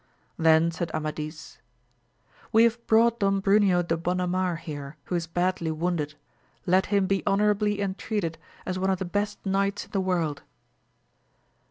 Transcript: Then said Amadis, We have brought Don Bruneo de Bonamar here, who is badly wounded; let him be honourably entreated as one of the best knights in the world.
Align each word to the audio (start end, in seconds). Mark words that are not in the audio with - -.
Then 0.39 0.71
said 0.71 0.89
Amadis, 0.95 1.59
We 2.51 2.63
have 2.63 2.87
brought 2.87 3.19
Don 3.19 3.39
Bruneo 3.39 3.87
de 3.87 3.95
Bonamar 3.95 4.55
here, 4.57 4.97
who 5.03 5.13
is 5.15 5.27
badly 5.27 5.69
wounded; 5.69 6.15
let 6.65 6.87
him 6.87 7.05
be 7.05 7.21
honourably 7.27 7.79
entreated 7.79 8.39
as 8.65 8.79
one 8.79 8.89
of 8.89 8.97
the 8.97 9.05
best 9.05 9.45
knights 9.45 9.85
in 9.85 9.91
the 9.91 10.01
world. 10.01 10.41